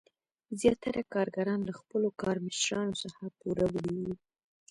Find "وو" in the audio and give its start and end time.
4.01-4.13